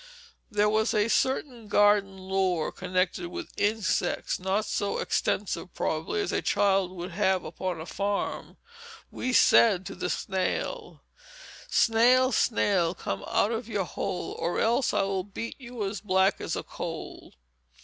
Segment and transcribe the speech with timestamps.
[0.49, 6.41] There was a certain garden lore connected with insects, not so extensive, probably, as a
[6.41, 8.57] child would have upon a farm.
[9.11, 11.03] We said to the snail:
[11.69, 16.41] "Snail, snail, come out of your hole, Or else I will beat you as black
[16.41, 17.35] as a coal."